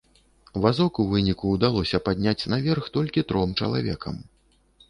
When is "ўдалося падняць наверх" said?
1.57-2.91